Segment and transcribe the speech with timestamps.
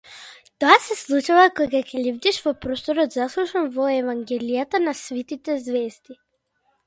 [0.63, 6.19] Тоа се случува кога лебдиш во простор заслушан во евангелијата на свитите ѕвезди.